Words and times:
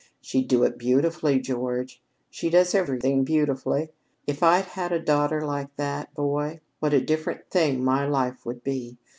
"She'd 0.19 0.47
do 0.47 0.63
it 0.63 0.79
beautifully, 0.79 1.37
George. 1.39 2.01
She 2.31 2.49
does 2.49 2.73
everything 2.73 3.23
beautifully. 3.23 3.91
If 4.25 4.41
I'd 4.41 4.65
had 4.65 4.91
a 4.91 4.99
daughter 4.99 5.45
like 5.45 5.75
that, 5.75 6.11
boy, 6.15 6.61
what 6.79 6.91
a 6.95 6.99
different 7.01 7.51
thing 7.51 7.83
my 7.83 8.07
life 8.07 8.43
would 8.43 8.63
be! 8.63 8.97